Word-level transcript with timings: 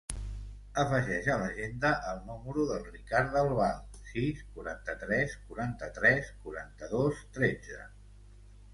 Afegeix 0.83 1.27
a 1.33 1.35
l'agenda 1.41 1.91
el 2.13 2.23
número 2.29 2.65
del 2.71 2.89
Ricard 2.95 3.31
Del 3.37 3.51
Val: 3.61 4.01
sis, 4.15 4.43
quaranta-tres, 4.57 5.39
quaranta-tres, 5.47 6.37
quaranta-dos, 6.45 7.25
tretze. 7.39 7.83